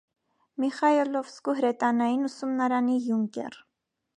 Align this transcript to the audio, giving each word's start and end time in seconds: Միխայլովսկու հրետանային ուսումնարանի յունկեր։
Միխայլովսկու 0.61 1.55
հրետանային 1.59 2.25
ուսումնարանի 2.31 2.99
յունկեր։ 3.11 3.61